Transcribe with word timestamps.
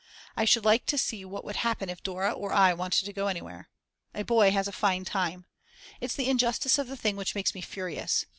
I 0.35 0.45
should 0.45 0.65
like 0.65 0.87
to 0.87 0.97
see 0.97 1.23
what 1.25 1.45
would 1.45 1.57
happen 1.57 1.87
if 1.87 2.01
Dora 2.01 2.31
or 2.31 2.51
I 2.51 2.73
wanted 2.73 3.05
to 3.05 3.13
go 3.13 3.27
anywhere. 3.27 3.69
A 4.15 4.23
boy 4.23 4.49
has 4.49 4.67
a 4.67 4.71
fine 4.71 5.05
time. 5.05 5.45
It's 5.99 6.15
the 6.15 6.27
injustice 6.27 6.79
of 6.79 6.87
the 6.87 6.97
thing 6.97 7.15
which 7.17 7.35
makes 7.35 7.53
me 7.53 7.61
furious. 7.61 8.25